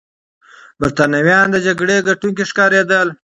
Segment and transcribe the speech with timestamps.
[0.79, 3.07] برتانويان د جګړې ګټونکي ښکارېدل.